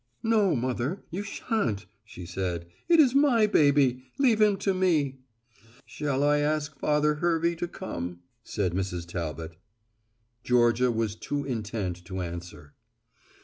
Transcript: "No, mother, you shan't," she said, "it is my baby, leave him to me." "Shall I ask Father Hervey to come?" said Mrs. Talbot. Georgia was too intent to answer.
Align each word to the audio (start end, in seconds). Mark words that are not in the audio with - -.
"No, 0.23 0.55
mother, 0.55 1.03
you 1.11 1.21
shan't," 1.21 1.85
she 2.03 2.25
said, 2.25 2.65
"it 2.89 2.99
is 2.99 3.13
my 3.13 3.45
baby, 3.45 4.01
leave 4.17 4.41
him 4.41 4.57
to 4.57 4.73
me." 4.73 5.19
"Shall 5.85 6.23
I 6.23 6.39
ask 6.39 6.75
Father 6.79 7.13
Hervey 7.21 7.53
to 7.57 7.67
come?" 7.67 8.21
said 8.43 8.73
Mrs. 8.73 9.05
Talbot. 9.07 9.57
Georgia 10.43 10.91
was 10.91 11.13
too 11.15 11.45
intent 11.45 12.03
to 12.05 12.21
answer. 12.21 12.73